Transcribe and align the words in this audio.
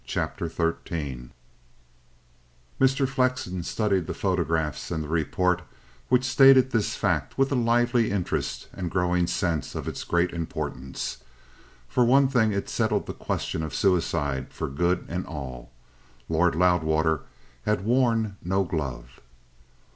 _CHAPTER 0.03 0.49
XIII 0.49 1.29
Mr. 2.79 3.07
Flexen 3.07 3.61
studied 3.61 4.07
the 4.07 4.15
photographs 4.15 4.89
and 4.89 5.03
the 5.03 5.07
report 5.07 5.61
which 6.09 6.23
stated 6.25 6.71
this 6.71 6.95
fact 6.95 7.37
with 7.37 7.51
a 7.51 7.55
lively 7.55 8.09
interest 8.09 8.67
and 8.73 8.87
a 8.87 8.89
growing 8.89 9.27
sense 9.27 9.75
of 9.75 9.87
its 9.87 10.03
great 10.03 10.31
importance. 10.31 11.17
For 11.87 12.03
one 12.03 12.29
thing, 12.29 12.51
it 12.51 12.67
settled 12.67 13.05
the 13.05 13.13
question 13.13 13.61
of 13.61 13.75
suicide 13.75 14.47
for 14.51 14.67
good 14.69 15.05
and 15.07 15.27
all. 15.27 15.71
Lord 16.27 16.55
Loudwater 16.55 17.19
had 17.67 17.85
worn 17.85 18.37
no 18.43 18.63
glove. 18.63 19.19